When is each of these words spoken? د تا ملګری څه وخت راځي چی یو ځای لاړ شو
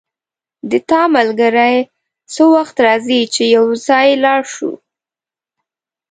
د 0.69 0.73
تا 0.89 1.01
ملګری 1.15 1.77
څه 2.31 2.43
وخت 2.55 2.75
راځي 2.85 3.21
چی 3.33 3.43
یو 3.55 3.65
ځای 3.87 4.09
لاړ 4.23 4.41
شو 4.53 4.71